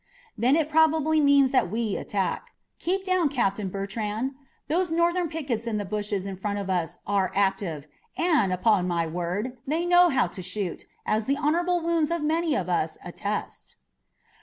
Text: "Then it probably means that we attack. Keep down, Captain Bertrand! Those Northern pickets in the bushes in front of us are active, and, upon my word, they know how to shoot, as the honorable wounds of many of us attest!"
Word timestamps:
"Then 0.35 0.55
it 0.55 0.67
probably 0.67 1.19
means 1.21 1.51
that 1.51 1.69
we 1.69 1.95
attack. 1.95 2.55
Keep 2.79 3.05
down, 3.05 3.29
Captain 3.29 3.69
Bertrand! 3.69 4.31
Those 4.67 4.91
Northern 4.91 5.29
pickets 5.29 5.67
in 5.67 5.77
the 5.77 5.85
bushes 5.85 6.25
in 6.25 6.37
front 6.37 6.57
of 6.57 6.71
us 6.71 6.97
are 7.05 7.31
active, 7.35 7.85
and, 8.17 8.51
upon 8.51 8.87
my 8.87 9.05
word, 9.05 9.57
they 9.67 9.85
know 9.85 10.09
how 10.09 10.25
to 10.25 10.41
shoot, 10.41 10.85
as 11.05 11.25
the 11.25 11.37
honorable 11.37 11.81
wounds 11.81 12.09
of 12.09 12.23
many 12.23 12.55
of 12.55 12.67
us 12.67 12.97
attest!" 13.05 13.75